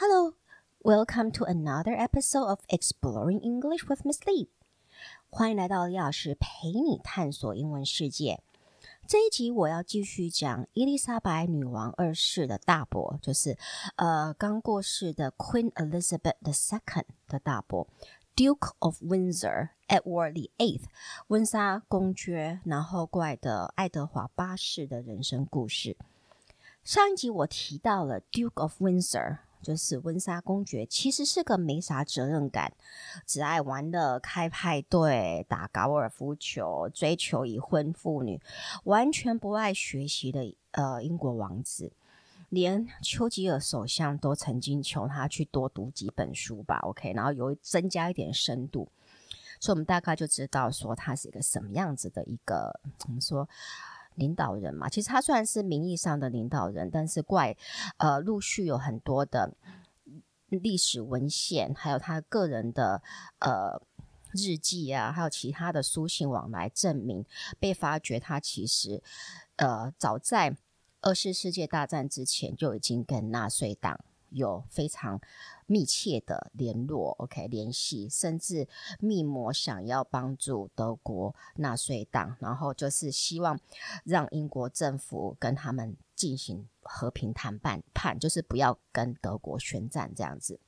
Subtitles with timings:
[0.00, 0.34] Hello,
[0.84, 4.48] welcome to another episode of Exploring English with Miss Lee.
[5.30, 8.42] 欢迎来到李老师陪你探索英文世界。
[9.08, 13.56] 这一集我要继续讲伊丽莎白女王二世的大伯，就是
[13.96, 17.88] 呃刚过世的 Queen Elizabeth II 的大伯，
[18.34, 20.84] Duke of Windsor Edward the Eighth，
[21.28, 25.96] 温莎公爵，然后过来的爱德华八世的人生故事。
[26.84, 29.38] 上一集我提到了 Duke of Windsor。
[29.61, 32.73] 就是温莎公爵，其实是个没啥责任感，
[33.25, 38.41] 只爱玩乐、开派对、打高尔夫球、追求已婚妇女，
[38.83, 41.91] 完全不爱学习的呃英国王子。
[42.49, 48.89] 连丘吉尔首相都曾经求他去多读几本书吧，OK，然后有增加一点深度，
[49.57, 53.47] 所以我们大概就知道说他是一个什么样子的一个怎么说。
[54.15, 57.55] 领导人嘛，其实他虽然是名义上的领导人，但是怪
[57.97, 59.53] 呃陆续有很多的
[60.49, 63.01] 历史文献，还有他个人的
[63.39, 63.81] 呃
[64.33, 67.25] 日记啊，还有其他的书信往来证明，
[67.59, 69.01] 被发觉他其实
[69.55, 70.57] 呃早在
[71.01, 73.99] 二次世界大战之前就已经跟纳粹党
[74.31, 75.21] 有非常
[75.67, 78.67] 密切的联络，OK，联系，甚至
[78.99, 83.59] 密谋想要帮助德国纳粹党，然后就是希望
[84.03, 90.59] 让英国政府跟他们进行和平谈判，判就是不要跟德国宣战这样子。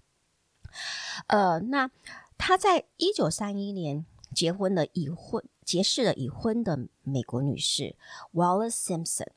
[1.28, 1.90] 呃，那
[2.38, 7.96] 他在一九三一年结婚了，已婚结识了已婚的美国女士
[8.34, 9.28] Wallis Simpson，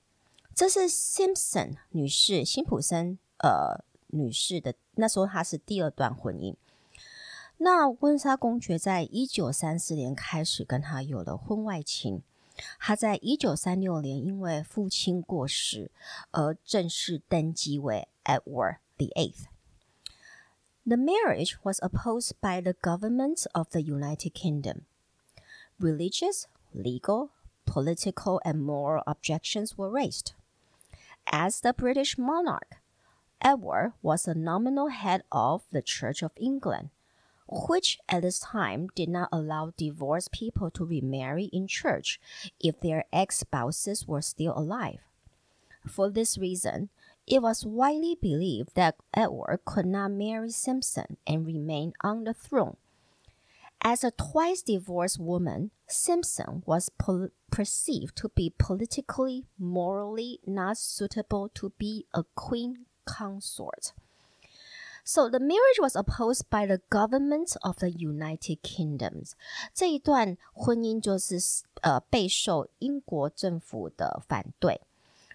[0.54, 3.84] 这是 Simpson 女士辛普森呃
[4.15, 4.73] 女士的。
[4.95, 6.55] 那时候她是第二段婚姻。
[7.57, 12.23] 那温莎公爵在一九三四年开始跟他有了婚外情。
[12.79, 15.91] 他在一九三六年因为父亲过世
[16.31, 24.81] 而正式登基为 Edward the Eighth。The marriage was opposed by the governments of the United Kingdom.
[25.79, 27.29] Religious, legal,
[27.65, 30.33] political, and moral objections were raised.
[31.25, 32.81] As the British monarch,
[33.42, 36.90] Edward was a nominal head of the Church of England,
[37.48, 42.18] which at this time did not allow divorced people to remarry in church
[42.58, 45.00] if their ex-spouses were still alive.
[45.86, 46.88] For this reason,
[47.26, 52.76] it was widely believed that Edward could not marry Simpson and remain on the throne.
[53.82, 56.90] As a twice divorced woman, Simpson was
[57.50, 63.91] perceived to be politically, morally not suitable to be a queen consort.
[65.03, 69.31] So the marriage was opposed by the government of the United Kingdoms.
[69.73, 74.81] 这一段婚姻就是呃备受英国政府的反对。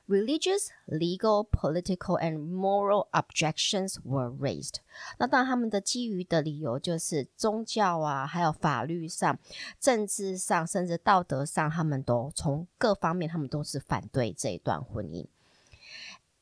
[0.08, 4.76] Religious, legal, political, and moral objections were raised.
[5.18, 9.36] 那当然，他们的基于的理由就是宗教啊，还有法律上、
[9.80, 15.26] 政治上，甚至道德上，他们都从各方面，他们都是反对这一段婚姻。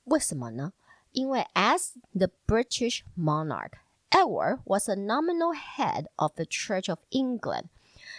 [0.05, 0.75] 为什么呢？
[1.19, 3.73] 因为 as the British monarch,
[4.11, 7.65] Edward was a nominal head of the Church of England。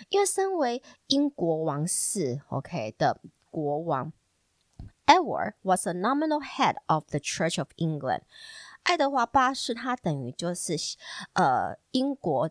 [0.09, 3.19] 因为身为英国王室，OK 的
[3.50, 4.11] 国王，
[5.06, 8.22] Edward was a nominal head of the Church of England。
[8.83, 10.75] 爱德华八世他等于就是
[11.33, 12.50] 呃英国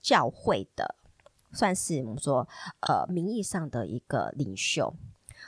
[0.00, 0.96] 教会的，
[1.52, 2.48] 算是我们说
[2.80, 4.94] 呃名义上的一个领袖。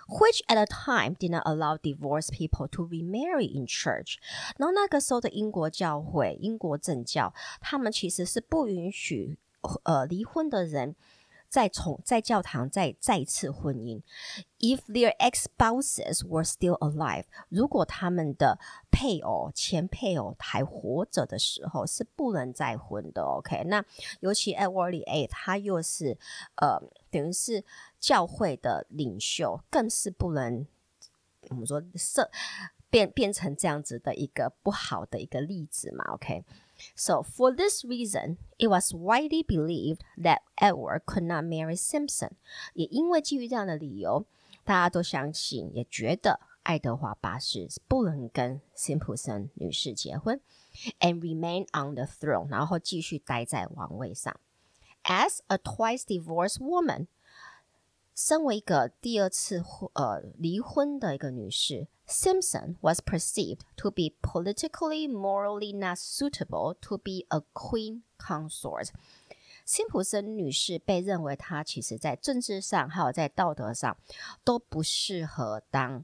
[0.08, 4.18] Which at a time did not allow divorced people to remarry in church。
[4.58, 9.38] 然后那个时候的英国教会、英国正教，他们其实是不允许
[9.84, 10.96] 呃离婚的人
[11.48, 14.02] 再从在教堂再再次婚姻。
[14.60, 18.60] If their ex-spouses were still alive，如果他们的
[18.92, 23.24] 配偶、前配偶还活着的时候，是不能再婚的。
[23.24, 23.84] OK，那
[24.20, 26.18] 尤其 Edward the Eighth，他又是
[26.56, 27.64] 呃等于是。
[28.01, 30.67] 教会的领袖更是不能，
[31.49, 32.31] 我们说设
[32.89, 36.05] 变变成这样子的一个不好的一个例子嘛？
[36.13, 37.25] OK，so、okay?
[37.25, 42.33] for this reason, it was widely believed that Edward could not marry Simpson。
[42.75, 44.27] 也因为基于这样的理由，
[44.65, 50.41] 大家都相信，也觉得爱德华八世不能跟辛普森女士结婚，
[51.01, 54.39] and remain on the throne，然后继续待在王位上。
[55.03, 57.09] As a twice divorced woman。
[58.16, 59.64] 身为一个第二次
[59.94, 68.90] 呃离婚的一个女士，Simpson was perceived to be politically, morally not suitable to be a queen consort。
[69.66, 73.96] 辛普森女士被认为她其实在政治上还有在道德上
[74.44, 76.04] 都不适合当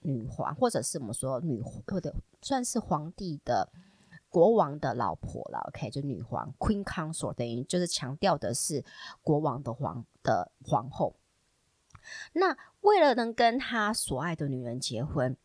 [0.00, 3.70] 女皇，或者是我们说女或者算是皇帝的
[4.30, 8.84] 国王的老婆了，OK，就女皇 Queen Consort，等于就是强调的是
[9.20, 11.16] 国王的皇的皇后。
[12.32, 15.36] 那为了能跟他所爱的女人结婚，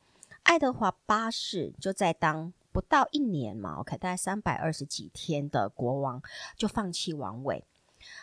[0.44, 6.22] 爱德华八世就在当不到一年嘛，OK，大概三百二十几天的国王
[6.56, 7.66] 就放弃王位。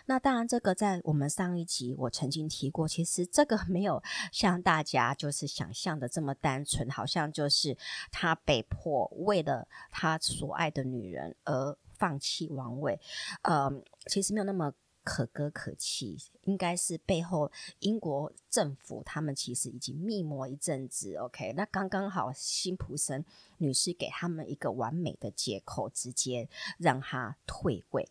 [0.06, 4.02] 那当然，这个在我们上一集我曾经提过，其实这个没有
[4.32, 7.76] 像大家就是想象的这么单纯，好像就是
[8.10, 13.00] 他被迫为了他所爱的女人而放弃王位，
[13.42, 13.70] 呃，
[14.06, 14.72] 其实没有那么
[15.04, 17.50] 可歌可泣，应该是背后
[17.80, 23.24] 英国政府他们其实已经密谋一阵子，OK，那刚刚好辛普森
[23.58, 28.08] 女士给他们一个完美的借口，直接让他退位。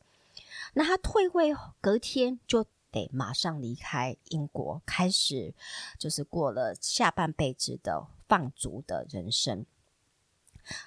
[0.73, 5.53] 那他退位隔天就得马上离开英国，开始
[5.97, 9.65] 就是过了下半辈子的放逐的人生。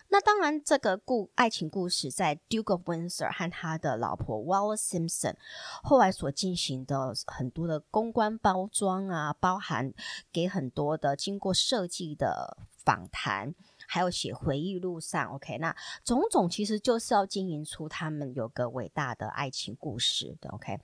[0.09, 5.35] 那当然，这个故爱情故事在 Duke of Windsor 和他的老婆 Wallis Simpson
[5.83, 9.93] 后来所进行的很多的公关包装啊，包含
[10.33, 13.53] 给很多的经过设计的访谈。
[13.87, 20.79] 还有写回忆录上，OK，那种种其实就是要经营出他们有个伟大的爱情故事的，OK。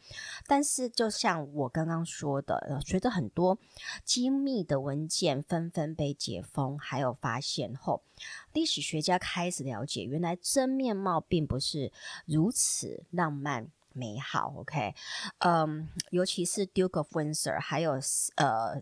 [0.47, 3.59] 但是就像我刚刚说的，随着很多
[4.05, 8.03] 机密的文件纷纷被解封，还有发现后，
[8.53, 11.93] 历史学家开始了解，原来真面貌并不是
[12.27, 14.95] 如此浪漫美好，OK。
[15.39, 17.93] 嗯，尤其是 Duke of Windsor 还有
[18.37, 18.81] 呃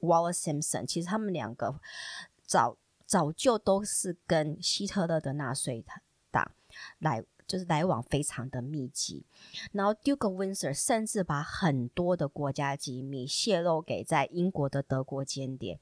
[0.00, 1.80] Wallis Simpson，其实他们两个
[2.44, 2.76] 早。
[3.08, 5.82] 早就都是跟希特勒的纳粹
[6.30, 6.52] 党
[6.98, 9.24] 来，就是来往非常的密集。
[9.72, 15.80] 然后 Duke of Windsor 甚至把很多的国家机密泄露给在英国的德国间谍。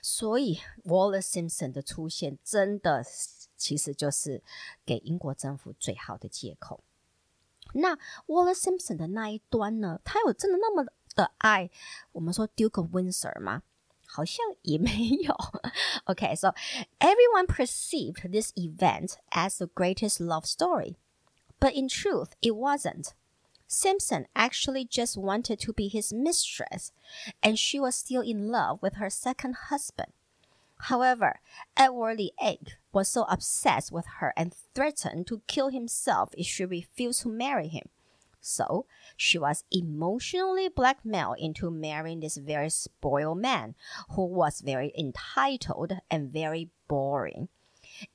[0.00, 3.04] 所以 Wallis Simpson 的出现，真的
[3.56, 4.42] 其实就是
[4.86, 6.82] 给英国政府最好的借口。
[7.74, 10.00] 那 Wallis Simpson 的那一端呢？
[10.02, 11.70] 他有真的那么的爱
[12.12, 13.62] 我们说 Duke of Windsor 吗？
[14.13, 14.91] 好像也没
[15.21, 15.35] 有。
[16.05, 16.53] Okay, so
[16.99, 20.95] everyone perceived this event as the greatest love story,
[21.59, 23.13] but in truth, it wasn't.
[23.67, 26.91] Simpson actually just wanted to be his mistress,
[27.43, 30.11] and she was still in love with her second husband.
[30.83, 31.39] However,
[31.77, 32.59] Edward VIII
[32.91, 37.67] was so obsessed with her and threatened to kill himself if she refused to marry
[37.67, 37.89] him.
[38.43, 38.85] So
[39.17, 43.75] she was emotionally blackmailed into marrying this very spoiled man
[44.11, 47.49] who was very entitled and very boring.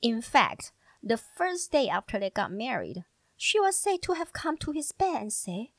[0.01, 0.71] In fact,
[1.03, 3.05] the first day after they got married,
[3.37, 5.71] she was said to have come to his bed and say,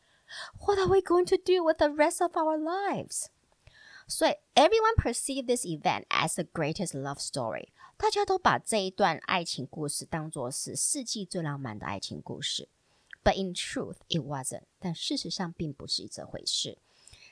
[0.61, 3.31] What are we going to do with the rest of our lives?
[4.07, 7.73] So everyone perceived this event as the greatest love story.
[7.97, 12.69] 大家都把这一段爱情故事当作是世纪最浪漫的爱情故事。
[13.25, 14.63] But in truth, it wasn't.
[14.79, 16.79] 但事实上并不是这回事。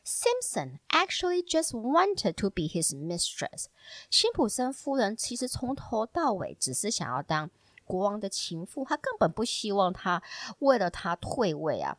[0.05, 3.67] Simpson actually just wanted to be his mistress.
[4.11, 7.50] 辛普森夫人其实从头到尾只是想要当
[7.85, 10.23] 国王的情妇，她根本不希望他
[10.59, 11.99] 为了他退位啊。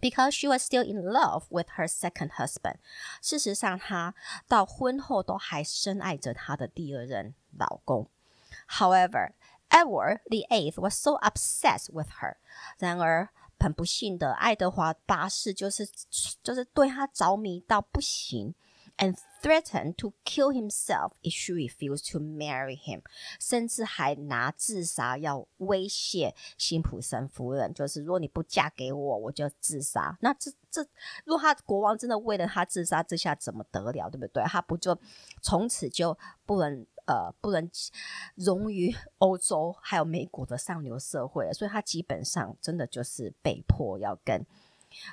[0.00, 2.76] Because she was still in love with her second husband.
[3.20, 4.14] 事实上，她
[4.46, 8.08] 到婚后都还深爱着她的第二任老公。
[8.68, 9.32] However,
[9.73, 12.35] Edward the Eighth was so obsessed with her。
[12.77, 15.87] 然而，很不幸的，爱德华八世就是
[16.43, 18.53] 就是对她着迷到不行
[18.97, 23.01] ，and threatened to kill himself if she refused to marry him。
[23.39, 30.17] 甚至还拿自杀要威胁辛普森夫人，就是如果你不嫁给我，我就自杀。
[30.19, 30.83] 那这这，
[31.23, 34.43] 如果他国王真的为了他自杀，这下怎么得了，对不对？
[34.43, 34.99] 他不就
[35.41, 36.85] 从此就不能。
[37.05, 37.69] 呃，不能
[38.35, 44.45] 融于欧洲还有美国的上流社会，所以他基本上真的就是被迫要跟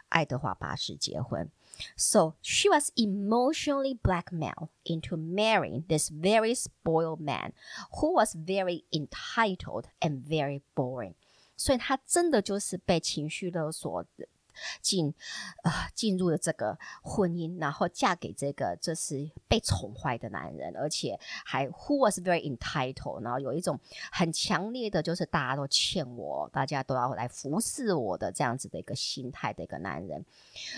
[0.08, 1.50] 爱德华八世结婚。
[1.96, 7.52] So she was emotionally blackmailed into marrying this very spoiled man
[7.92, 11.14] who was very entitled and very boring。
[11.56, 14.04] 所以他真的就是被情绪勒索。
[14.80, 15.14] 进
[15.62, 23.78] 呃进入了这个婚姻，然后嫁给这个这是被宠坏的男人，而且还 who was very entitled，然后有一种
[24.10, 30.24] 很强烈的就是大家都欠我，大家都要来服侍我的这样子的一个心态的一个男人，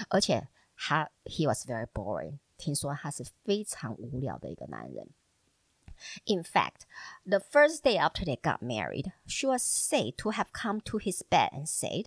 [0.09, 5.09] 而且他 he was very boring，听说他是非常无聊的一个男人。
[6.25, 6.87] In fact,
[7.25, 11.23] the first day after they got married, she was said to have come to his
[11.29, 12.07] bed and said.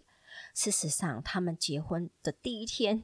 [0.53, 3.03] 事实上，他们结婚的第一天，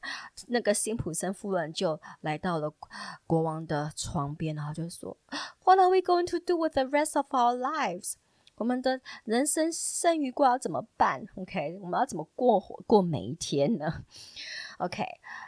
[0.48, 2.72] 那个辛普森夫人就来到了
[3.26, 5.16] 国王的床边，然后就说
[5.64, 8.14] ：“What are we going to do with the rest of our lives？”
[8.56, 14.04] 我们的人生剩余过要怎么办？OK，我们要怎么过活过每一天呢
[14.78, 15.02] ？OK，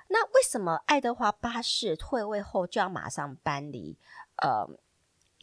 [0.08, 3.96] 那为什么爱德华八世退位后就要马上搬离
[4.36, 4.68] 呃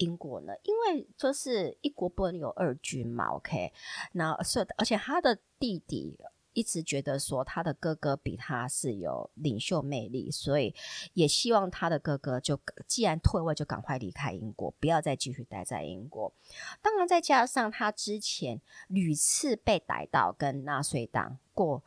[0.01, 0.53] 英国呢？
[0.63, 3.29] 因为就是一国不能有二君嘛。
[3.35, 3.71] OK，
[4.13, 6.17] 那是而且他的弟弟。
[6.53, 10.75] 一直觉得说他的哥哥比他是有领袖魅力，所以
[11.13, 16.33] 也希望他的哥哥就既然退位，就赶快离开英国，不要再继续待在英国。
[16.81, 21.81] 当然，再加上他之前屡次被逮到跟纳粹党过，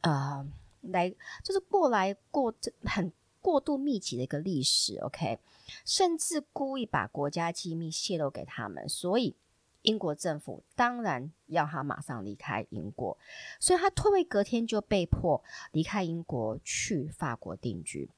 [0.00, 0.48] 呃，
[0.80, 5.38] 来就是过来过很过度密集的一个历史，OK，
[5.84, 9.36] 甚至故意把国家机密泄露给他们，所以。
[9.82, 13.18] 英国政府当然要他马上离开英国，
[13.58, 18.08] 所以他退位隔天就被迫离开英国去法国定居。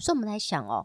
[0.00, 0.84] 所以我们在想哦，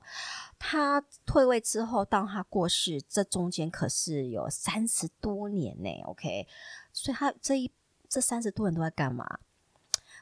[0.59, 5.89] 他退位之后，到他过世，这中间可是有三十多年呢。
[6.03, 6.47] OK，
[6.93, 7.71] 所以他这一
[8.07, 9.39] 这三十多年都在干嘛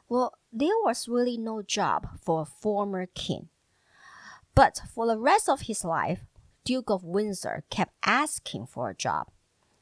[0.08, 3.48] ？Well, there was really no job for a former king,
[4.56, 6.26] but for the rest of his life,
[6.64, 9.28] Duke of Windsor kept asking for a job.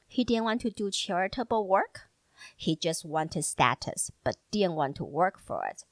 [0.08, 2.02] He didn't want to do charitable work.
[2.58, 5.86] He just wanted status, but didn't want to work for it.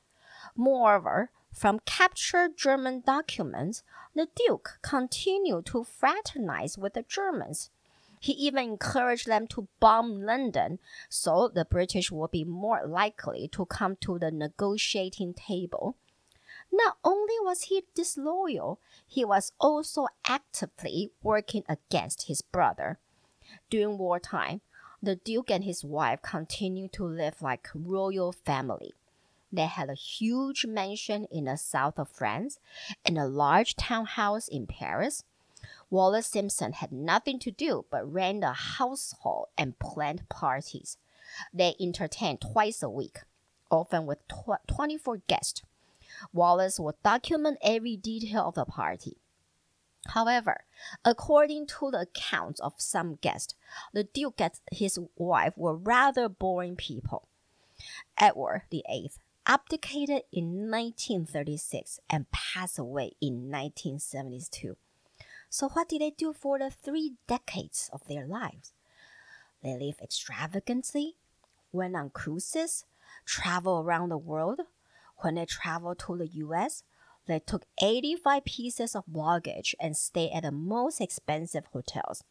[0.55, 3.83] Moreover, from captured German documents,
[4.15, 7.69] the Duke continued to fraternize with the Germans.
[8.19, 13.65] He even encouraged them to bomb London so the British would be more likely to
[13.65, 15.97] come to the negotiating table.
[16.71, 22.99] Not only was he disloyal, he was also actively working against his brother.
[23.69, 24.61] During wartime,
[25.03, 28.93] the Duke and his wife continued to live like royal family.
[29.51, 32.59] They had a huge mansion in the south of France
[33.03, 35.23] and a large townhouse in Paris.
[35.89, 40.97] Wallace Simpson had nothing to do but ran the household and planned parties.
[41.53, 43.19] They entertained twice a week,
[43.69, 45.63] often with tw 24 guests.
[46.33, 49.17] Wallis would document every detail of the party.
[50.07, 50.65] However,
[51.05, 53.53] according to the accounts of some guests,
[53.93, 57.27] the Duke and his wife were rather boring people.
[58.17, 59.11] Edward VIII
[59.45, 64.75] abdicated in 1936 and passed away in 1972.
[65.49, 68.71] So, what did they do for the three decades of their lives?
[69.61, 71.15] They lived extravagantly,
[71.71, 72.85] went on cruises,
[73.25, 74.61] traveled around the world.
[75.21, 76.83] When they traveled to the US,
[77.27, 82.23] they took 85 pieces of luggage and stayed at the most expensive hotels.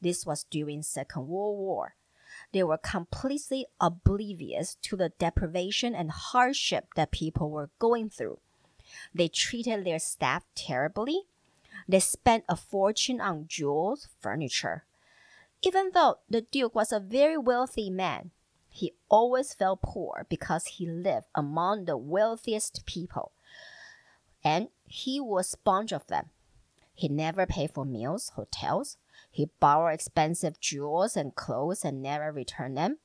[0.00, 1.94] This was during Second World War.
[2.52, 8.38] They were completely oblivious to the deprivation and hardship that people were going through.
[9.14, 11.22] They treated their staff terribly.
[11.86, 14.84] They spent a fortune on jewels, furniture.
[15.62, 18.30] Even though the Duke was a very wealthy man,
[18.69, 23.31] he always felt poor because he lived among the wealthiest people
[24.43, 26.29] and he was sponge of them.
[26.93, 28.97] He never paid for meals, hotels.
[29.31, 32.99] He borrowed expensive jewels and clothes and never returned them.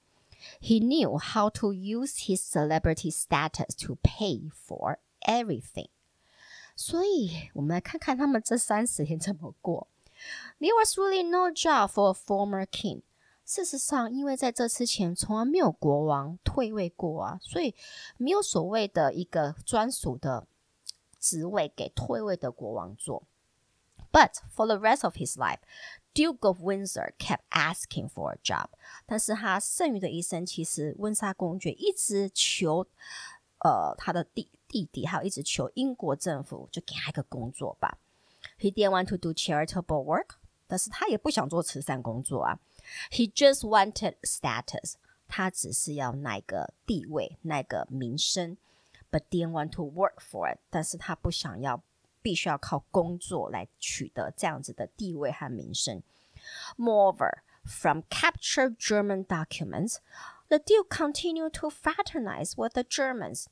[0.60, 5.88] He knew how to use his celebrity status to pay for everything.
[6.76, 9.88] 所以，我们来看看他们这三十天怎么过。
[10.58, 13.02] There was really no job for a former king.
[13.45, 17.75] 事实上，因为在这之前从来没有国王退位过啊，所以
[18.17, 20.47] 没有所谓的一个专属的。
[21.17, 23.23] 职位给退位的国王做。
[24.11, 25.57] But for the rest of his life,
[26.13, 28.67] Duke of Windsor kept asking for a job。
[29.07, 32.85] 但是他剩余的一生，其实温莎公爵一直求，
[33.57, 37.97] 呃，他的弟弟弟，还有一直求英国政府就给他一个工作吧。
[38.59, 40.35] He didn't want to do charitable work，
[40.67, 42.59] 但是他也不想做慈善工作啊。
[43.10, 44.94] He just wanted status，
[45.28, 48.56] 他只是要那个地位，那个名声。
[49.10, 51.82] But didn't want to work for it，但是他不想要，
[52.22, 56.02] 必须要靠工作来取得这样子的地位和名声。
[56.76, 59.96] Moreover, from captured German documents,
[60.48, 63.46] the Duke continued to fraternize with the Germans。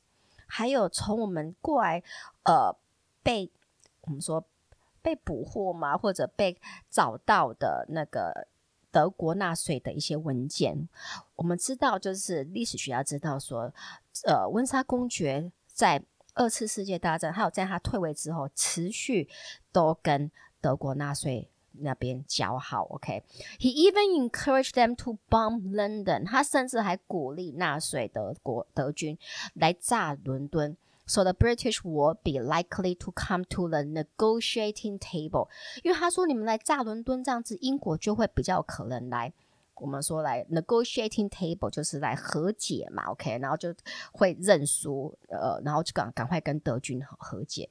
[0.47, 2.03] 还有从我们过来，
[2.43, 2.77] 呃，
[3.21, 3.51] 被
[4.01, 4.47] 我们说
[5.01, 6.59] 被捕获嘛，或者被
[6.89, 8.47] 找到的那个
[8.94, 10.88] 德国纳粹的一些文件，
[11.34, 13.74] 我们知道，就是历史学家知道说。
[14.22, 16.00] 呃，温莎公爵在
[16.34, 19.28] 二次世界大战，还有在他退位之后，持续
[19.72, 22.84] 都跟德国纳粹那边交好。
[22.84, 26.24] OK，he、even encouraged them to bomb London。
[26.24, 29.18] 他甚至还鼓励纳粹德国德军
[29.54, 35.49] 来炸伦敦 ，so the British would be likely to come to the negotiating table。
[35.83, 39.33] 因为他说，你们来炸伦敦这样子，英国就会比较可能来
[39.75, 43.73] 我们说来 negotiating table 就是来和解嘛，OK，然后就
[44.11, 47.69] 会认输，呃，然后就赶赶快跟德军和和解。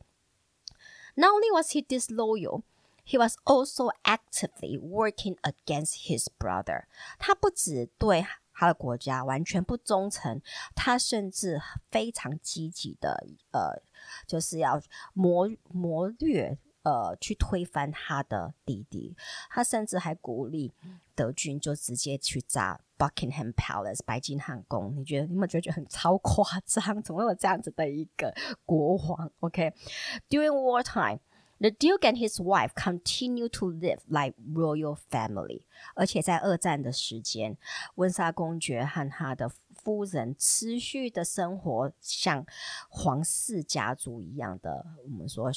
[1.15, 2.63] Not only was he disloyal,
[3.05, 6.85] he was also actively working against his brother。
[7.19, 8.25] 他不止对
[8.64, 10.42] 他的国家完全不忠诚，
[10.74, 11.60] 他甚至
[11.92, 13.82] 非常积极的，呃，
[14.26, 14.82] 就是要
[15.14, 16.58] 谋谋略。
[16.84, 19.16] 呃，去推翻他的弟弟，
[19.50, 20.74] 他甚至还鼓励
[21.16, 24.94] 德军就直接去炸 Buckingham Palace 白金汉宫。
[24.94, 26.84] 你觉得你们觉得很超夸张？
[27.02, 31.20] 怎么会有这样子的一个国王？OK，During wartime,
[31.63, 35.63] the Duke and his wife continue to live like royal family。
[35.95, 37.57] 而且在二战的时间，
[37.97, 42.47] 温莎公爵和他的夫人持续的生活像
[42.89, 44.87] 皇室家族一样的。
[45.05, 45.51] 我们说。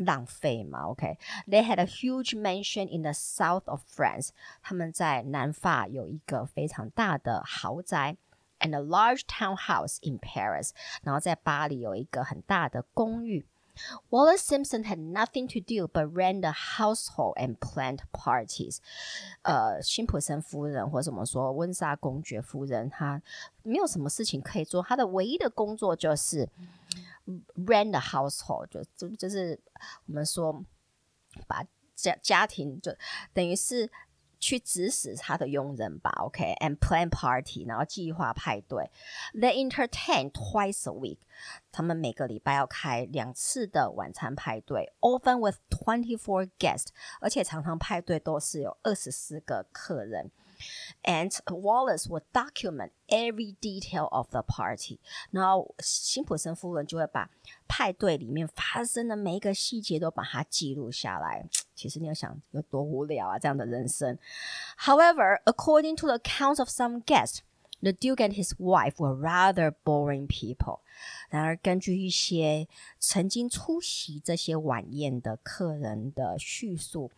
[0.00, 1.64] 浪费嘛，OK？They、okay?
[1.64, 4.30] had a huge mansion in the south of France。
[4.60, 8.16] 他们在南法有一个非常大的豪宅，
[8.58, 10.70] and a large townhouse in Paris。
[11.04, 13.46] 然后在巴黎有一个很大的公寓。
[14.10, 18.78] Wallis Simpson had nothing to do but ran the household and planned parties。
[19.42, 23.20] 呃，辛普森夫人或者怎么说温莎公爵夫人，她
[23.62, 26.48] 没有什么事情可以做，她的唯一的工作就是。
[27.56, 29.58] Ran the household 就就就是
[30.04, 30.62] 我们说
[31.46, 31.64] 把
[31.94, 32.94] 家家庭就
[33.32, 33.90] 等于是
[34.39, 38.89] 去指使他的佣人吧，OK，and、plan party，然后计划派对。
[39.33, 41.19] They entertain twice a week，
[41.71, 46.87] 他们每个礼拜要开两次的晚餐派对，often with twenty four guests，
[47.19, 50.31] 而且常常派对都是有二十四个客人。
[51.03, 54.99] And Wallace would document every detail of the party。
[55.31, 57.29] 然后辛普森夫人就会把
[57.65, 61.47] 派对里面发生的每一个细节都把它记录下来。
[61.79, 64.17] 其实你要想有多无聊啊，这样的人生。
[64.77, 67.39] However, according to the accounts of some guests,
[67.81, 70.79] the Duke and his wife were rather boring people。
[71.29, 72.67] 然而，根据一些
[72.99, 77.09] 曾经出席这些晚宴的客人的叙述。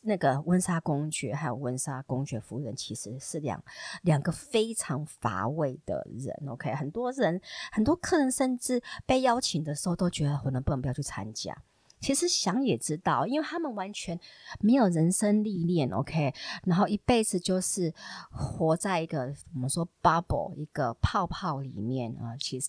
[0.00, 3.62] 那个温莎公爵还有温莎公爵夫人其实是两
[4.00, 6.34] 两个非常乏味的人。
[6.48, 7.38] OK，很多人
[7.70, 11.54] 很多客人甚至被邀请的时候都觉得我能不能不要去参加？
[12.02, 14.20] 其实想也知道，因为他们完全
[14.60, 15.88] 没有人生历练。
[15.90, 16.34] OK，
[16.64, 17.94] 然后一辈子就是
[18.30, 22.68] 活在一个我们说 bubble 一个泡泡里面啊，其实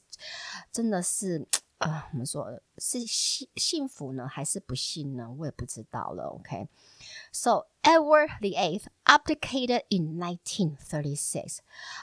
[0.72, 1.46] 真的是。
[1.80, 5.30] 啊，我们说是幸幸福呢，还是不幸呢？
[5.38, 6.28] 我也不知道了。
[6.28, 11.58] OK，so Edward the Eighth abdicated in 1936。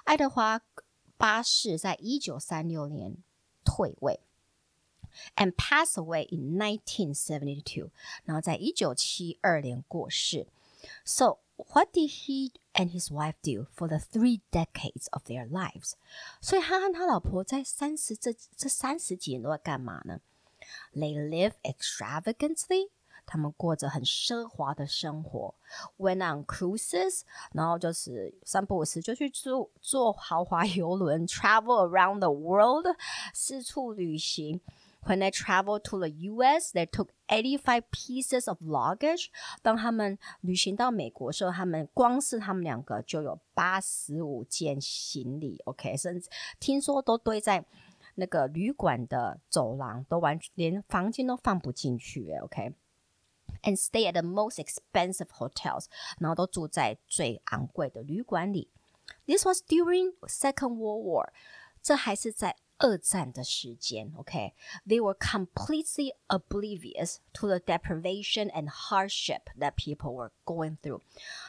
[0.05, 0.61] 爱德华
[1.16, 3.16] 八世在一九三六年
[3.64, 4.21] 退位
[5.36, 7.89] ，and passed away in 1972。
[8.24, 10.48] 然后在一九七二年过世。
[11.04, 15.93] So what did he and his wife do for the three decades of their lives？
[16.41, 20.19] 所以他和他老婆在三十这这三十几年都在干嘛呢？
[20.93, 22.89] They live extravagantly，
[23.26, 25.56] 他们过着很奢华的生活。
[25.98, 27.21] Went on cruises，
[27.54, 32.86] 然后就是三不五时就去坐坐豪华游轮，travel around the world，
[33.34, 34.62] 四处旅行。
[35.08, 39.28] When they traveled to the U.S., they took eighty-five pieces of luggage。
[39.62, 45.62] 当他们旅行到美国的时候，他们光是他们两个就有八十五件行李。
[45.65, 46.28] OK，甚至
[46.60, 47.63] 听说都堆在
[48.15, 52.32] 那个旅馆的走廊，都完全连房间都放不进去。
[52.41, 55.86] OK，and stay at the most expensive hotels，
[56.17, 58.71] 然后都住在最昂贵的旅馆里。
[59.28, 61.30] This was during Second World War。
[61.84, 62.56] 这还是在。
[62.83, 71.03] 二战的时间，OK，they were completely oblivious to the deprivation and hardship that people were going through。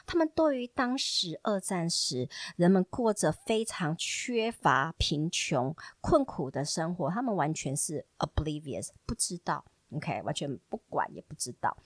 [0.04, 11.76] 他们对于当时二战时人们过着非常缺乏、贫穷、困苦的生活，他们完全是 oblivious，不知道，OK，完全不管也不知道。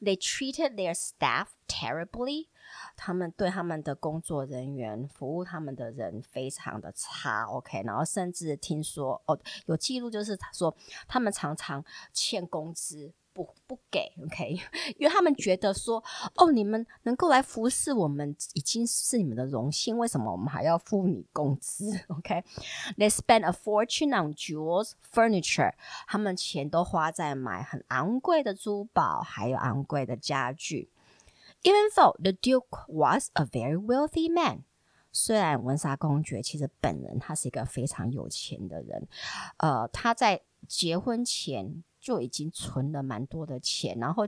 [0.00, 2.48] They treated their staff terribly。
[2.96, 10.74] 他们对他们的工作人员、服务他们的人非常的差，OK，然后甚至听说哦，有记录就是说
[11.06, 14.56] 他们常常欠工资不不给，OK，
[14.96, 16.02] 因为他们觉得说
[16.36, 25.74] 哦，你们能够来服侍我们已经是你们的荣幸，为什么我们还要付你工资？OK，They spend a fortune on jewels, furniture，
[26.06, 30.88] 他们钱都花在买很昂贵的珠宝，还有昂贵的家具。
[31.62, 34.64] Even though the Duke was a very wealthy man，
[35.10, 39.08] 虽然温莎公爵其实本人他是一个非常有钱的人，
[39.56, 44.26] 呃，他在结婚前就已经存了蛮多的钱，然后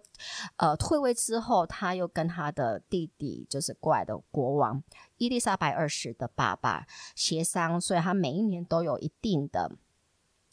[0.56, 4.82] 呃退位之后，他又跟他的弟弟，就是过来的国王
[5.18, 9.72] 伊丽莎白二世的爸爸协商，所以他每一年都有一定的。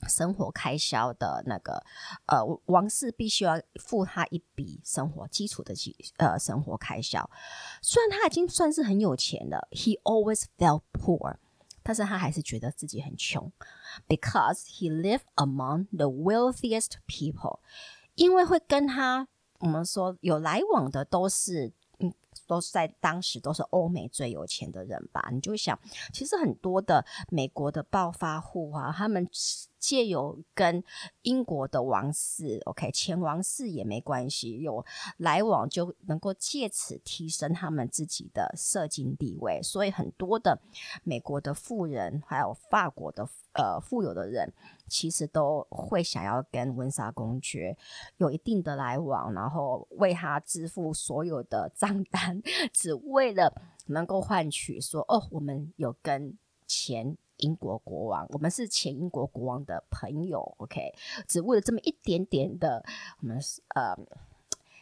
[0.09, 1.81] 生活开销的那个，
[2.25, 7.29] 呃，王室必须要付他一笔生活基础的基呃生活开销。
[7.81, 11.37] 虽然他已经算是很有钱了，he always felt poor，
[11.83, 13.51] 但是他还是觉得自己很穷
[14.07, 17.59] ，because he live among the wealthiest people。
[18.15, 19.27] 因为会跟他
[19.59, 22.13] 我们说有来往的都是嗯。
[22.45, 25.29] 都是在当时都是欧美最有钱的人吧？
[25.31, 25.79] 你就想，
[26.11, 29.27] 其实很多的美国的暴发户啊，他们
[29.83, 30.81] 借由跟
[31.23, 34.85] 英国的王室，OK，前王室也没关系，有
[35.17, 39.61] 来往就能够借此提升他们自己的社经地位。
[39.61, 40.57] 所以很多的
[41.03, 44.53] 美国的富人，还有法国的呃富有的人。
[44.89, 47.75] 其实都会想要跟温莎公爵
[48.17, 52.39] 有一定的来往，然后为他支付所有的账单，
[52.71, 60.93] 只为了能够换取说哦，我们有跟前英国国王，我们是前英国国王的朋友，OK，
[61.27, 62.83] 只为了这么一点点的
[63.19, 63.95] 我们是呃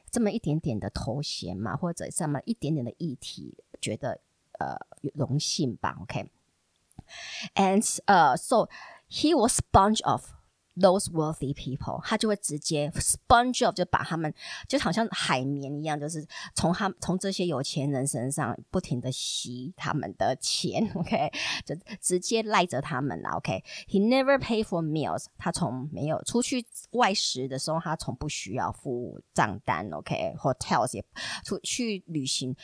[0.10, 4.21] 这么一点点的头衔嘛，或者这么一点点的议题，觉得
[4.60, 4.78] 呃
[5.13, 8.69] 荣幸吧，OK，and 呃 so。
[9.13, 10.32] He was bunch of
[10.77, 14.34] those wealthy people，他就会直接 sponge of 就把他们
[14.67, 21.31] 就好像海绵一样，就是从他从这些有钱人身上不停的吸他们的钱，OK，
[21.65, 23.63] 就直接赖着他们了，OK。
[23.88, 30.36] He never pay for meals，他从没有出去外食的时候，他从不需要付账单，OK。
[30.38, 31.05] Hotels 也
[31.43, 32.55] 出去旅行，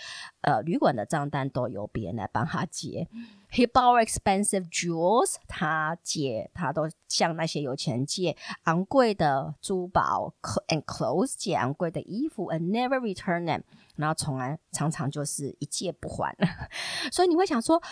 [0.47, 3.09] 呃，旅馆的账单都由别人来帮他结。
[3.51, 10.33] He borrow expensive jewels，他借他都向那些有钱人借昂贵的珠宝
[10.69, 13.63] ，and clothes 借昂贵的衣服，and never return them，
[13.97, 16.33] 然后从来常常就是一借不还。
[17.11, 17.83] 所以你会想说，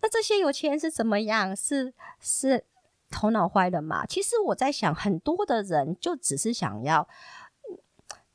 [0.00, 1.56] 那这些有钱人是怎么样？
[1.56, 2.64] 是是
[3.10, 4.06] 头脑坏了吗？
[4.06, 7.08] 其实我在想，很多的人就只是想要，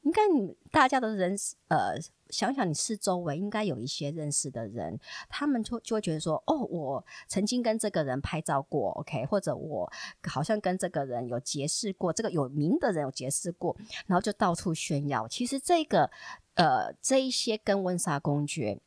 [0.01, 1.35] 应该你大家的人
[1.69, 1.95] 呃。
[2.31, 9.91] 想想你四周围应该有一些认识的人，他们就就会觉得说，哦，我曾经跟这个人拍照过，OK，或者我
[10.23, 13.75] 好像跟这个人有结识过，这个有名的人有结识过，
[14.07, 15.27] 然后就到处炫耀。
[15.27, 16.09] 其实这个，
[16.53, 18.79] 呃，这一些跟温莎公爵。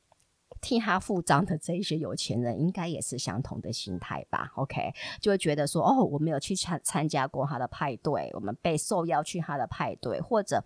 [0.64, 10.64] 替他付账的这一些有钱人，应该也是相同的心态吧？OK，就会觉得说，哦，我没有去参参加过他的派对，我们被受邀去他的派对，或者，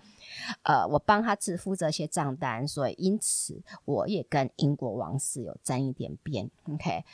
[0.63, 6.49] 呃，我帮他支付这些账单，所以因此我也跟英国王室有沾一点边。
[6.73, 7.05] OK，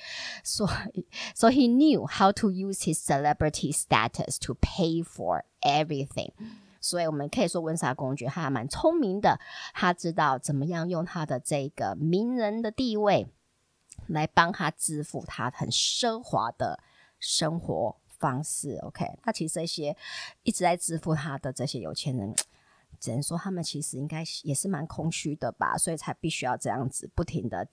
[0.42, 6.32] 所以，so he knew how to use his celebrity status to pay for everything。
[6.84, 9.40] 所以我们可以说温莎公爵他还蛮聪明的，
[9.72, 13.26] 他知道怎么样用他的这个名人的地位
[14.08, 16.78] 来帮他支付他很奢华的
[17.18, 18.76] 生活方式。
[18.82, 19.96] OK，那其实这些
[20.42, 22.34] 一直在支付他的这些有钱人，
[23.00, 27.66] 只能说他们其实应该也是蛮空虚的吧，所以才必须要这样子不停的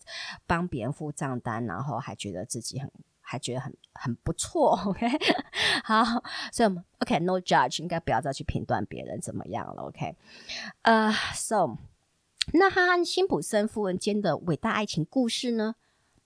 [0.47, 2.89] 帮别人付账单，然后还觉得自己很。
[3.31, 5.07] 还觉得很很不错，OK，
[5.85, 6.03] 好，
[6.51, 10.17] 所以 OK，no judge，应该不要再去评断别人怎么样了，OK，
[10.81, 11.77] 呃、，So，
[12.51, 15.75] 那他和辛普森夫人间的伟大爱情故事呢？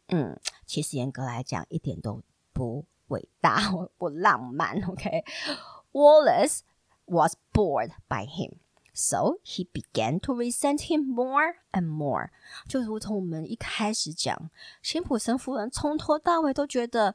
[0.08, 6.62] 嗯，其实严格来讲一点都不伟大，不浪漫，OK，Wallace
[7.06, 8.54] was bored by him。
[8.95, 12.31] So he began to resent him more and more。
[12.69, 14.51] 就如同我们一开始讲，
[14.83, 17.15] 辛普森夫人从头到尾都觉得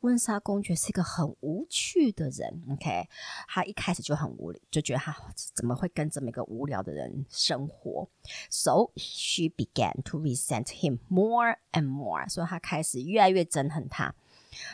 [0.00, 2.62] 温莎公爵是一个很无趣的人。
[2.70, 3.08] OK，
[3.48, 8.08] 他一开始就很无聊，就觉得他怎么会跟这么一个无聊的人生活？
[8.50, 12.28] So she began to resent him more and more。
[12.28, 14.14] 所以他开始越来越憎恨他。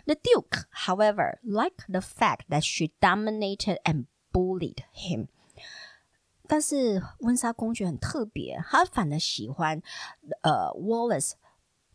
[0.05, 5.29] The Duke, however, liked the fact that she dominated and bullied him。
[6.48, 9.82] 但是温莎公爵很特别，他反而喜欢
[10.42, 11.34] 呃 Wallace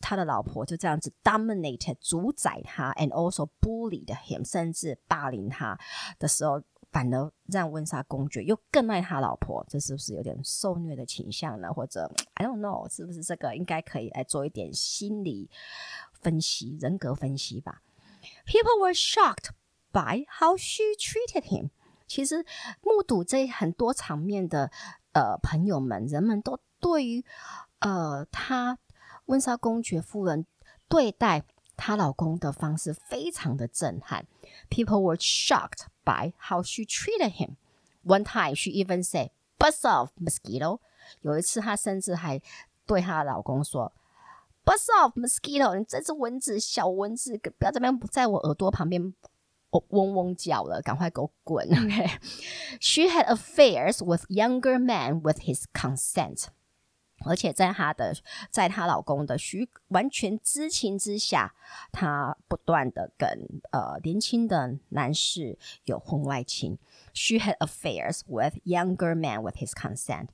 [0.00, 5.78] 他的老婆就这样子 dominate 主宰他，and also bullied him，甚至霸凌他
[6.18, 11.72] 的时候，反而让温莎公爵又更爱他老婆，这是不是有点受虐的倾向呢？
[11.72, 15.48] 或者 I don't know，是不是这个应该可以来做一点心理
[16.20, 17.82] 分析、人格分析吧
[18.44, 19.50] ？People were shocked
[19.92, 21.70] by how she treated him.
[22.12, 22.44] 其实
[22.82, 24.70] 目睹这很多场面的
[25.12, 27.24] 呃朋友们，人们都对于
[27.78, 28.78] 呃她
[29.24, 30.44] 温莎公爵夫人
[30.88, 31.42] 对待
[31.74, 34.26] 她老公的方式非常的震撼。
[34.68, 37.56] People were shocked by how she treated him。
[38.04, 40.80] One time she even said, "Buzz off, mosquito."
[41.22, 42.42] 有一次，她甚至还
[42.84, 43.90] 对她的老公说
[44.66, 45.78] ：“Buzz off, mosquito！
[45.78, 49.14] 你这只蚊子，小蚊子，不要这边在我耳朵旁边
[49.90, 52.10] 嗡嗡叫了，赶快给我滚。” Okay.
[52.80, 56.46] She had affairs with younger men with his consent.
[57.24, 58.16] 而且在她的，
[58.50, 61.54] 在她老公的许完全知情之下，
[61.92, 63.28] 她不断的跟
[63.70, 66.78] 呃年轻的男士有婚外情。
[67.14, 70.30] She had affairs with younger men with his consent.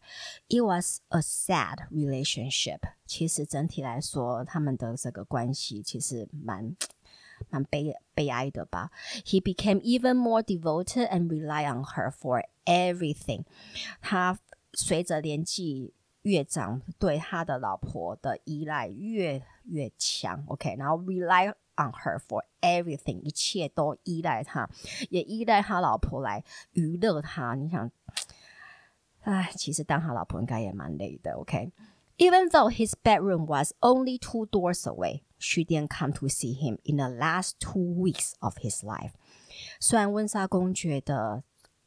[0.49, 2.81] It was a sad relationship.
[3.05, 6.75] 其实整体来说，他们的这个关系其实蛮
[7.50, 8.92] 蛮悲悲哀的吧。
[9.26, 13.46] He became even more devoted and rely on her for everything.
[14.02, 14.40] 他
[14.74, 15.94] 随着年纪。
[16.24, 24.70] 越长对他的老婆的依赖越越强，OK，然后 rely on her for everything，一切都依赖他，
[25.10, 27.56] 也依赖他老婆来娱乐他。
[27.56, 27.92] 你想，
[29.24, 36.98] 唉，其实当他老婆应该也蛮累的，OK。Even though his bedroom was only two doors away, she didn't come to see him in
[36.98, 39.12] the last two weeks of his life。
[39.80, 41.44] 虽然温莎公爵的。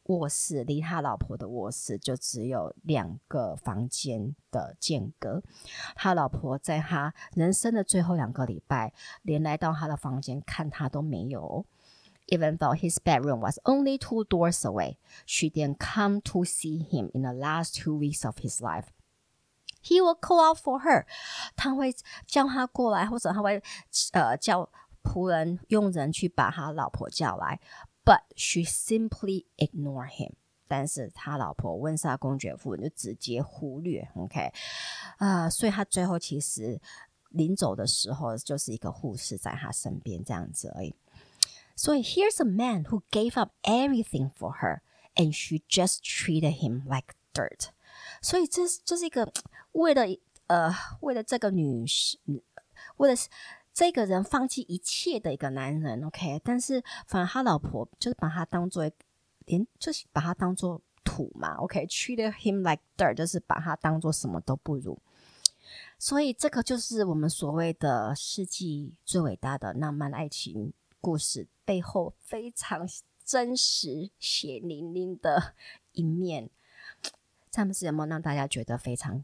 [0.08, 5.42] 卧室离他老婆的卧室就只有两个房间的间隔，
[5.96, 11.66] 他老婆在他人生的最后两个礼拜，连来到他的房间看他都没有。
[12.28, 17.22] Even though his bedroom was only two doors away, she didn't come to see him in
[17.22, 18.86] the last two weeks of his life.
[19.82, 21.06] He will call out for her，
[21.54, 21.94] 他会
[22.26, 23.62] 叫他过来，或者他会
[24.12, 24.68] 呃叫
[25.02, 27.60] 仆人佣人去把他老婆叫来。
[28.04, 30.32] But she simply ignore him。
[30.68, 34.52] 但是他老婆温莎公爵夫人就直接忽略，OK，
[35.18, 36.80] 啊、uh，所以他最后其实
[37.28, 40.92] 临走的时候就是一个护士在他身边这样子而已。
[41.76, 44.80] 所以 here's a man who gave up everything for her,
[45.14, 47.68] and she just treated him like dirt。
[48.21, 49.31] 所以这这是一个
[49.73, 50.03] 为了
[50.47, 52.19] 呃为了这个女士，
[52.97, 53.15] 为了。
[53.73, 58.83] 这个人放弃一切的一个男人，OK，但是反而他老婆就是把他当做
[59.45, 65.01] 连，就是把他当做土嘛，OK，treated him like dirt，就是把他当做什么都不如。
[65.97, 72.85] 所以这个就是我们所谓的世纪最伟大的浪漫爱情故事背后非常
[73.23, 75.53] 真实、血淋淋的
[75.93, 76.49] 一面。
[77.51, 79.23] 詹姆斯有没有让大家觉得非常？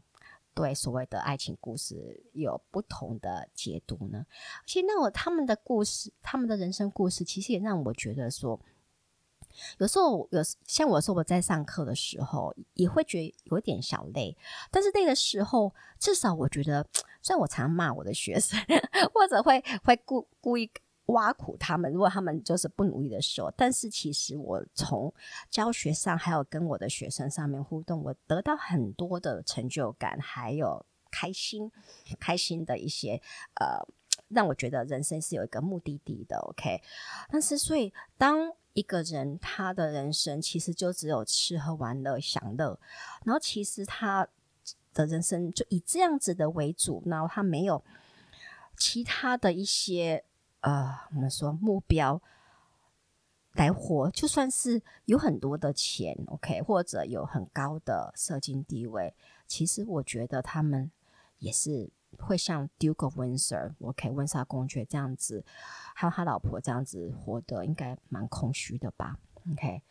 [0.54, 4.26] 对所谓的爱情故事有不同的解读呢？
[4.66, 8.58] 其实，那我他们的故事，他们的人生故事，其实也让我觉得说，
[9.78, 14.36] 有时候有像我说我在上课的时候，也会觉得有点小累。
[14.72, 16.84] 但是累的时候，至少我觉得，
[17.22, 18.58] 虽然我常骂我的学生，
[19.14, 20.68] 或者会会故故意。
[21.08, 25.12] 挖苦他们，如果他们就是不努力的时候，但是其实我从
[25.50, 31.72] 教学上，还有跟我的学生上面互动，我得到很多的成就感，还有开心，
[32.20, 33.22] 开心的一些
[33.54, 33.80] 呃，
[34.28, 36.36] 让我觉得人生是有一个目的地的。
[36.40, 36.82] OK，
[37.30, 42.78] 但是所以当一个人他的人生其实就只有吃喝玩乐享乐，
[43.24, 44.28] 然后其实他
[44.92, 47.82] 的人生就以这样子的为主，然后他没有
[48.76, 50.22] 其他的一些。
[50.60, 52.20] 呃，我们说目标
[53.52, 59.14] 来活，就算是有很多的钱，OK，或者有很高的社经地位，
[59.46, 60.90] 其实我觉得他们
[61.38, 65.44] 也是会像 Duke of Windsor，OK，温莎公爵这样子，
[65.94, 69.16] 还有他老婆这样子活得应该蛮空虚的吧
[69.52, 69.82] ，OK，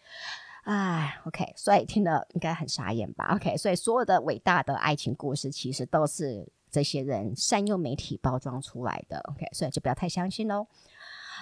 [0.64, 6.52] 哎，OK，所以听了应该很傻眼吧，OK，所以所有的伟大的爱情故事其实都是。
[6.78, 10.68] 这些人善用媒体包装出来的，OK，所以就不要太相信喽。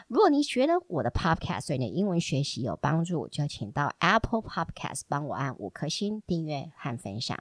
[0.07, 7.37] 如果你觉得我的 Podcast 对你的英文学习有帮助，就请到 Apple Podcast 帮我按五颗星订阅和分享，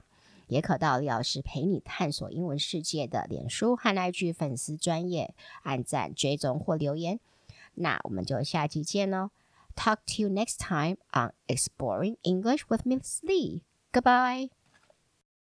[0.47, 7.21] 也可到李老师陪你探索英文世界的脸书和 IG 粉丝专页按赞、追踪或留言。
[7.75, 9.29] 那我们就下期见喽
[9.73, 13.61] ！Talk to you next time on Exploring English with Miss Lee.
[13.93, 14.54] Goodbye.